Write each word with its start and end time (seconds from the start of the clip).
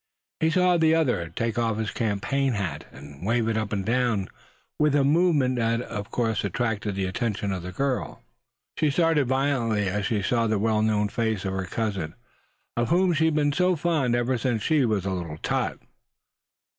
He 0.39 0.49
saw 0.49 0.77
the 0.77 0.95
other 0.95 1.29
take 1.29 1.59
off 1.59 1.77
his 1.77 1.91
campaign 1.91 2.53
hat, 2.53 2.87
and 2.91 3.23
wave 3.23 3.47
it 3.47 3.55
up 3.55 3.71
and 3.71 3.85
down 3.85 4.29
with 4.79 4.95
a 4.95 5.03
movement 5.03 5.57
that 5.57 5.81
of 5.83 6.09
course 6.09 6.43
attracted 6.43 6.95
the 6.95 7.05
attention 7.05 7.51
of 7.51 7.61
the 7.61 7.71
girl. 7.71 8.23
She 8.79 8.89
started 8.89 9.27
violently 9.27 9.87
as 9.87 10.07
she 10.07 10.23
saw 10.23 10.47
that 10.47 10.57
well 10.57 10.81
known 10.81 11.07
face 11.09 11.45
of 11.45 11.53
her 11.53 11.65
cousin, 11.67 12.15
of 12.75 12.89
whom 12.89 13.13
she 13.13 13.25
had 13.25 13.35
been 13.35 13.53
so 13.53 13.75
fond 13.75 14.15
ever 14.15 14.39
since 14.39 14.63
she 14.63 14.85
was 14.85 15.05
a 15.05 15.11
little 15.11 15.37
tot. 15.37 15.77